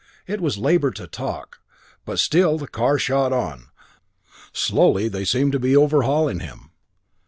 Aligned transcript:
It 0.25 0.41
was 0.41 0.57
labor 0.57 0.89
to 0.89 1.05
talk 1.05 1.59
but 2.05 2.17
still 2.17 2.57
the 2.57 2.67
car 2.67 2.95
ahead 2.95 3.01
shot 3.01 3.31
on 3.31 3.67
slowly 4.51 5.07
they 5.07 5.25
seemed 5.25 5.51
to 5.51 5.59
be 5.59 5.77
overhauling 5.77 6.39
him. 6.39 6.71